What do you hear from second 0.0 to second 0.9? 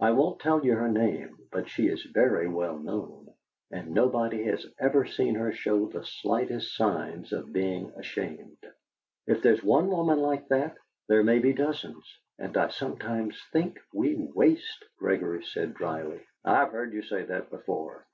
I won't tell you her